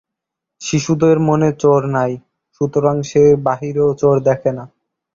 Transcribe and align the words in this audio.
শিশুটির 0.61 1.17
মনে 1.19 1.49
চোর 1.53 1.81
নাই, 1.87 2.11
সুতরাং 2.55 2.95
সে 3.01 3.23
বাহিরেও 3.45 3.89
চোর 3.93 4.15
দেখে 4.19 4.51
না। 4.57 4.63